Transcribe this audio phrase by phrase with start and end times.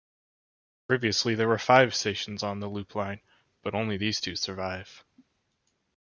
[0.87, 3.21] Previously there were five stations on the loop line,
[3.61, 5.05] but only these two survive.